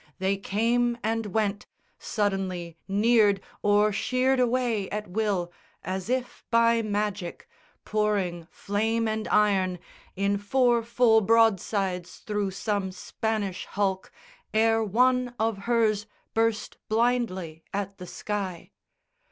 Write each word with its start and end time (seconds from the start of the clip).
They 0.17 0.35
came 0.35 0.97
and 1.03 1.27
went, 1.27 1.67
Suddenly 1.99 2.75
neared 2.87 3.39
or 3.61 3.93
sheered 3.93 4.39
away 4.39 4.89
at 4.89 5.05
will 5.07 5.53
As 5.83 6.09
if 6.09 6.43
by 6.49 6.81
magic, 6.81 7.47
pouring 7.85 8.47
flame 8.49 9.07
and 9.07 9.27
iron 9.27 9.77
In 10.15 10.39
four 10.39 10.81
full 10.81 11.21
broadsides 11.21 12.23
thro' 12.25 12.49
some 12.49 12.91
Spanish 12.91 13.65
hulk 13.67 14.11
Ere 14.55 14.83
one 14.83 15.35
of 15.37 15.59
hers 15.69 16.07
burst 16.33 16.77
blindly 16.89 17.63
at 17.71 17.99
the 17.99 18.07
sky. 18.07 18.71